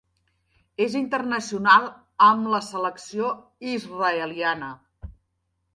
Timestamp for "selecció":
2.71-3.31